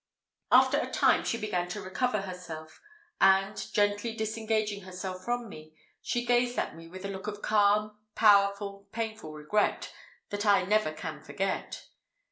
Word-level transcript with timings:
After 0.51 0.79
a 0.79 0.89
time 0.89 1.23
she 1.23 1.37
began 1.37 1.67
to 1.67 1.79
recover 1.79 2.21
herself; 2.21 2.81
and, 3.19 3.55
gently 3.71 4.15
disengaging 4.15 4.81
herself 4.81 5.23
from 5.23 5.47
me, 5.47 5.75
she 6.01 6.25
gazed 6.25 6.57
at 6.57 6.75
me 6.75 6.87
with 6.87 7.05
a 7.05 7.07
look 7.07 7.27
of 7.27 7.43
calm, 7.43 7.99
powerful, 8.15 8.87
painful 8.91 9.31
regret, 9.31 9.93
that 10.31 10.43
I 10.43 10.63
never 10.63 10.91
can 10.91 11.21
forget. 11.21 11.85